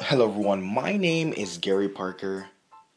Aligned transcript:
Hello, 0.00 0.28
everyone. 0.28 0.60
My 0.60 0.96
name 0.96 1.32
is 1.34 1.58
Gary 1.58 1.88
Parker, 1.88 2.48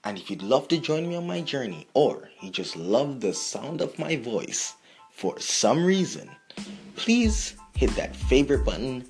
and 0.04 0.18
if 0.18 0.32
you'd 0.32 0.42
love 0.42 0.68
to 0.70 0.80
join 0.80 1.08
me 1.08 1.16
on 1.16 1.28
my 1.28 1.42
journey, 1.42 1.88
or 1.94 2.30
you 2.42 2.50
just 2.50 2.76
love 2.76 3.22
the 3.22 3.34
sound 3.34 3.82
of 3.82 4.00
my 4.00 4.16
voice 4.16 4.74
for 5.12 5.40
some 5.40 5.86
reason, 5.86 6.28
please 6.96 7.54
hit 7.76 7.92
that 7.92 8.16
favorite 8.16 8.66
button 8.66 9.06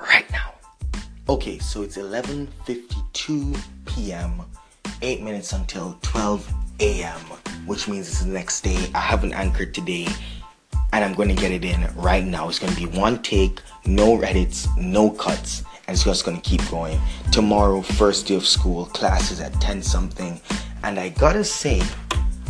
right 0.00 0.30
now. 0.30 0.54
Okay, 1.28 1.58
so 1.58 1.82
it's 1.82 1.96
11:52 1.96 3.60
p.m. 3.86 4.42
8 5.02 5.22
minutes 5.22 5.52
until 5.52 5.98
12 6.02 6.48
a.m., 6.78 7.20
which 7.66 7.88
means 7.88 8.08
it's 8.08 8.20
the 8.20 8.30
next 8.30 8.60
day. 8.60 8.88
I 8.94 9.00
haven't 9.00 9.32
anchored 9.32 9.74
today, 9.74 10.06
and 10.92 11.04
I'm 11.04 11.14
going 11.14 11.28
to 11.28 11.34
get 11.34 11.50
it 11.50 11.64
in 11.64 11.92
right 11.96 12.24
now. 12.24 12.48
It's 12.48 12.60
going 12.60 12.72
to 12.72 12.78
be 12.78 12.86
one 12.86 13.20
take, 13.20 13.60
no 13.84 14.20
edits, 14.20 14.68
no 14.76 15.10
cuts 15.10 15.64
and 15.86 15.94
it's 15.94 16.04
just 16.04 16.24
gonna 16.24 16.40
keep 16.40 16.68
going. 16.70 17.00
Tomorrow, 17.30 17.82
first 17.82 18.26
day 18.26 18.36
of 18.36 18.46
school, 18.46 18.86
classes 18.86 19.40
at 19.40 19.52
10 19.60 19.82
something, 19.82 20.40
and 20.82 20.98
I 20.98 21.10
gotta 21.10 21.44
say, 21.44 21.82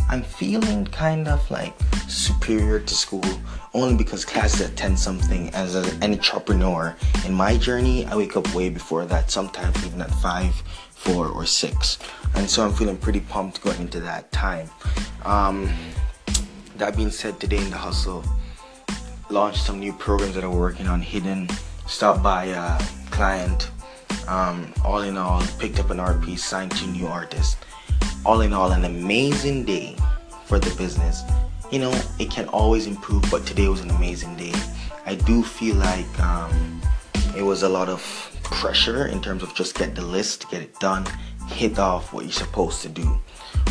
I'm 0.09 0.23
feeling 0.23 0.85
kind 0.85 1.27
of 1.27 1.49
like 1.49 1.73
superior 2.07 2.79
to 2.79 2.93
school 2.93 3.23
only 3.73 3.95
because 3.95 4.25
classes 4.25 4.61
at 4.61 4.75
10 4.75 4.97
something. 4.97 5.49
As 5.49 5.75
an 5.75 6.03
entrepreneur, 6.03 6.95
in 7.25 7.33
my 7.33 7.57
journey, 7.57 8.05
I 8.05 8.15
wake 8.15 8.37
up 8.37 8.53
way 8.53 8.69
before 8.69 9.05
that, 9.05 9.31
sometimes 9.31 9.85
even 9.85 10.01
at 10.01 10.11
5, 10.15 10.53
4, 10.91 11.27
or 11.27 11.45
6. 11.45 11.99
And 12.35 12.49
so 12.49 12.65
I'm 12.65 12.73
feeling 12.73 12.97
pretty 12.97 13.21
pumped 13.21 13.61
going 13.61 13.79
into 13.79 13.99
that 14.01 14.31
time. 14.31 14.69
Um, 15.25 15.69
that 16.77 16.95
being 16.95 17.09
said, 17.11 17.39
today 17.39 17.57
in 17.57 17.69
the 17.69 17.77
hustle, 17.77 18.23
launched 19.29 19.63
some 19.63 19.79
new 19.79 19.93
programs 19.93 20.35
that 20.35 20.43
I'm 20.43 20.53
working 20.53 20.87
on 20.87 21.01
hidden. 21.01 21.49
Stop 21.87 22.21
by 22.21 22.51
uh, 22.51 22.79
client. 23.13 23.69
Um, 24.27 24.73
all 24.83 25.01
in 25.01 25.17
all, 25.17 25.43
picked 25.59 25.79
up 25.79 25.91
an 25.91 25.99
art 25.99 26.21
piece, 26.23 26.43
signed 26.43 26.71
to 26.71 26.87
new 26.87 27.07
artist. 27.07 27.57
All 28.25 28.41
in 28.41 28.53
all, 28.53 28.71
an 28.71 28.85
amazing 28.85 29.65
day 29.65 29.95
for 30.45 30.59
the 30.59 30.73
business. 30.75 31.21
You 31.71 31.79
know, 31.79 32.01
it 32.19 32.31
can 32.31 32.47
always 32.47 32.87
improve, 32.87 33.23
but 33.29 33.45
today 33.45 33.67
was 33.67 33.81
an 33.81 33.91
amazing 33.91 34.35
day. 34.35 34.53
I 35.05 35.15
do 35.15 35.43
feel 35.43 35.75
like 35.75 36.19
um, 36.19 36.81
it 37.37 37.43
was 37.43 37.63
a 37.63 37.69
lot 37.69 37.87
of 37.87 38.01
pressure 38.43 39.07
in 39.07 39.21
terms 39.21 39.43
of 39.43 39.53
just 39.53 39.77
get 39.77 39.93
the 39.93 40.01
list, 40.01 40.49
get 40.49 40.61
it 40.61 40.79
done, 40.79 41.05
hit 41.49 41.77
off 41.77 42.13
what 42.13 42.23
you're 42.23 42.33
supposed 42.33 42.81
to 42.81 42.89
do. 42.89 43.19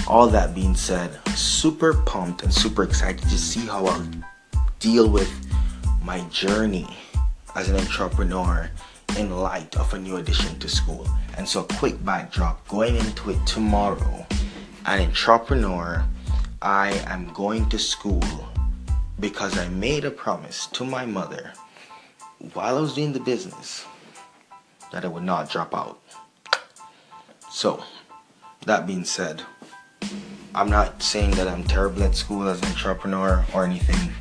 All 0.07 0.29
that 0.29 0.55
being 0.55 0.77
said, 0.77 1.19
super 1.35 1.95
pumped 1.95 2.43
and 2.45 2.53
super 2.55 2.85
excited 2.85 3.23
to 3.23 3.39
see 3.39 3.67
how 3.67 3.87
I'll 3.87 4.07
deal 4.79 5.09
with 5.09 5.31
my 6.05 6.21
journey 6.29 6.87
as 7.57 7.69
an 7.69 7.77
entrepreneur 7.77 8.71
in 9.17 9.31
light 9.31 9.77
of 9.77 9.93
a 9.95 9.99
new 9.99 10.17
addition 10.17 10.59
to 10.59 10.69
school. 10.69 11.07
And 11.37 11.49
so, 11.49 11.65
quick 11.65 12.03
backdrop 12.05 12.67
going 12.69 12.97
into 12.97 13.31
it 13.31 13.47
tomorrow, 13.47 14.27
an 14.87 15.01
entrepreneur, 15.01 16.05
I 16.61 16.93
am 17.07 17.33
going 17.33 17.69
to 17.71 17.79
school 17.79 18.23
because 19.21 19.59
I 19.59 19.69
made 19.69 20.05
a 20.05 20.11
promise 20.11 20.67
to 20.69 20.85
my 20.85 21.07
mother 21.07 21.53
while 22.55 22.77
I 22.77 22.81
was 22.81 22.95
doing 22.95 23.13
the 23.13 23.21
business 23.21 23.85
that 24.93 25.05
I 25.05 25.09
would 25.09 25.23
not 25.23 25.51
drop 25.51 25.75
out. 25.75 26.01
So, 27.51 27.83
that 28.67 28.87
being 28.87 29.05
said, 29.05 29.43
I'm 30.55 30.69
not 30.69 31.03
saying 31.03 31.33
that 31.33 31.49
I'm 31.49 31.65
terrible 31.65 32.03
at 32.03 32.15
school 32.15 32.49
as 32.49 32.61
an 32.61 32.69
entrepreneur 32.69 33.45
or 33.55 33.65
anything. 33.65 34.13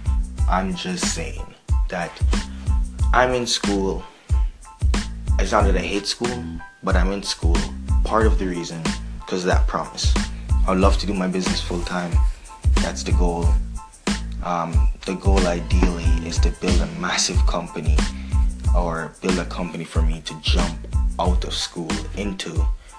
I'm 0.49 0.75
just 0.75 1.13
saying 1.13 1.45
that 1.89 2.11
I'm 3.13 3.33
in 3.33 3.45
school 3.45 4.03
it's 5.41 5.51
not 5.51 5.63
that 5.63 5.75
I 5.75 5.79
hate 5.79 6.05
school, 6.05 6.43
but 6.83 6.95
I'm 6.95 7.11
in 7.11 7.23
school. 7.23 7.57
Part 8.03 8.27
of 8.27 8.37
the 8.37 8.45
reason, 8.45 8.83
because 9.19 9.43
of 9.43 9.47
that 9.47 9.67
promise. 9.67 10.13
I 10.67 10.69
would 10.69 10.79
love 10.79 10.99
to 10.99 11.07
do 11.07 11.15
my 11.15 11.27
business 11.27 11.59
full 11.59 11.81
time. 11.81 12.11
That's 12.75 13.01
the 13.01 13.11
goal. 13.13 13.47
Um, 14.43 14.89
the 15.05 15.15
goal 15.15 15.39
ideally 15.47 16.05
is 16.27 16.37
to 16.39 16.51
build 16.61 16.79
a 16.81 16.85
massive 16.99 17.43
company 17.47 17.97
or 18.75 19.13
build 19.21 19.39
a 19.39 19.45
company 19.45 19.83
for 19.83 20.03
me 20.03 20.21
to 20.25 20.39
jump 20.41 20.77
out 21.19 21.43
of 21.43 21.53
school 21.55 21.91
into, 22.17 22.51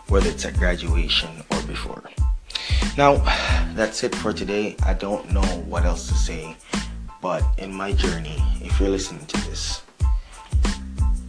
whether 0.09 0.29
it's 0.29 0.45
at 0.45 0.57
graduation 0.57 1.31
or 1.53 1.63
before. 1.63 2.03
Now, 2.99 3.17
that's 3.75 4.03
it 4.03 4.15
for 4.17 4.33
today. 4.33 4.77
I 4.85 4.95
don't 4.95 5.31
know 5.31 5.47
what 5.69 5.85
else 5.85 6.09
to 6.09 6.15
say, 6.15 6.57
but 7.21 7.45
in 7.59 7.73
my 7.73 7.93
journey, 7.93 8.43
if 8.61 8.81
you're 8.81 8.89
listening 8.89 9.27
to 9.27 9.49
this, 9.49 9.82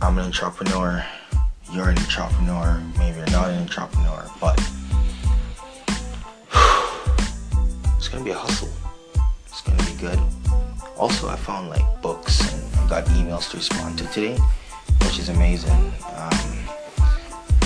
I'm 0.04 0.18
an 0.18 0.26
entrepreneur, 0.26 1.06
you're 1.72 1.88
an 1.88 1.98
entrepreneur, 1.98 2.84
maybe 2.98 3.20
you're 3.20 3.26
not 3.28 3.50
an 3.50 3.62
entrepreneur, 3.62 4.30
but 4.42 4.60
it's 7.98 8.10
gonna 8.10 8.26
be 8.26 8.32
a 8.32 8.38
hustle. 8.38 8.68
It's 9.48 9.62
gonna 9.62 9.82
be 9.86 9.94
good. 9.94 10.20
Also, 10.98 11.30
I 11.30 11.38
found 11.38 11.70
like 11.70 12.02
books 12.02 12.42
and 12.54 12.76
I 12.80 12.90
got 12.90 13.06
emails 13.16 13.50
to 13.52 13.58
respond 13.58 13.98
to 14.00 14.08
today, 14.08 14.38
which 15.04 15.20
is 15.20 15.30
amazing. 15.30 15.94
Um, 16.18 16.44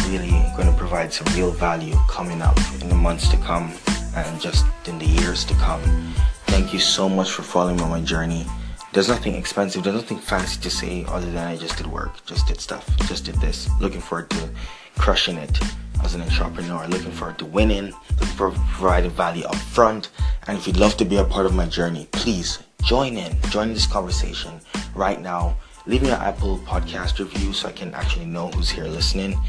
really 0.05 0.29
to 0.57 0.73
provide 0.77 1.11
some 1.11 1.25
real 1.35 1.49
value 1.49 1.95
coming 2.07 2.43
up 2.43 2.57
in 2.81 2.87
the 2.87 2.95
months 2.95 3.29
to 3.29 3.37
come 3.37 3.73
and 4.15 4.39
just 4.39 4.63
in 4.85 4.99
the 4.99 5.07
years 5.07 5.43
to 5.45 5.55
come. 5.55 5.81
Thank 6.45 6.71
you 6.71 6.79
so 6.79 7.09
much 7.09 7.31
for 7.31 7.41
following 7.41 7.77
me 7.77 7.83
on 7.83 7.89
my 7.89 8.01
journey. 8.01 8.45
There's 8.97 9.09
nothing 9.09 9.35
expensive, 9.35 9.83
there's 9.83 9.95
nothing 9.95 10.17
fancy 10.17 10.59
to 10.59 10.71
say 10.71 11.05
other 11.07 11.29
than 11.29 11.45
I 11.45 11.55
just 11.55 11.77
did 11.77 11.85
work, 11.85 12.25
just 12.25 12.47
did 12.47 12.59
stuff, 12.59 12.83
just 13.05 13.25
did 13.25 13.35
this. 13.35 13.69
Looking 13.79 14.01
forward 14.01 14.31
to 14.31 14.49
crushing 14.97 15.37
it 15.37 15.55
as 16.03 16.15
an 16.15 16.23
entrepreneur, 16.23 16.87
looking 16.87 17.11
forward 17.11 17.37
to 17.37 17.45
winning, 17.45 17.93
looking 18.19 18.27
to 18.27 18.33
providing 18.33 19.11
value 19.11 19.43
up 19.43 19.55
front. 19.55 20.09
And 20.47 20.57
if 20.57 20.65
you'd 20.65 20.77
love 20.77 20.97
to 20.97 21.05
be 21.05 21.17
a 21.17 21.23
part 21.23 21.45
of 21.45 21.53
my 21.53 21.67
journey, 21.67 22.07
please 22.11 22.57
join 22.85 23.17
in, 23.17 23.39
join 23.51 23.71
this 23.71 23.85
conversation 23.85 24.59
right 24.95 25.21
now. 25.21 25.55
Leave 25.85 26.01
me 26.01 26.09
an 26.09 26.19
Apple 26.19 26.57
podcast 26.65 27.19
review 27.19 27.53
so 27.53 27.67
I 27.67 27.73
can 27.73 27.93
actually 27.93 28.25
know 28.25 28.47
who's 28.47 28.71
here 28.71 28.85
listening. 28.85 29.39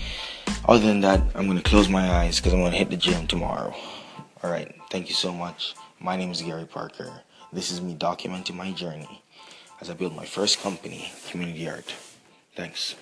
Other 0.67 0.87
than 0.87 1.01
that, 1.01 1.23
I'm 1.35 1.47
going 1.47 1.57
to 1.57 1.65
close 1.65 1.89
my 1.89 2.07
eyes 2.07 2.37
because 2.37 2.53
I'm 2.53 2.61
going 2.61 2.73
to 2.73 2.79
hit 2.79 2.91
the 2.91 2.99
gym 2.99 3.27
tomorrow. 3.27 3.75
All 4.43 4.51
right. 4.51 4.75
Thank 4.91 5.09
you 5.09 5.15
so 5.15 5.33
much. 5.33 5.73
My 6.01 6.15
name 6.17 6.31
is 6.31 6.43
Gary 6.43 6.65
Parker. 6.65 7.11
This 7.53 7.73
is 7.73 7.81
me 7.81 7.93
documenting 7.93 8.55
my 8.55 8.71
journey 8.71 9.21
as 9.81 9.91
I 9.91 9.95
build 9.95 10.15
my 10.15 10.25
first 10.25 10.61
company, 10.61 11.11
Community 11.29 11.69
Art. 11.69 11.93
Thanks. 12.55 12.95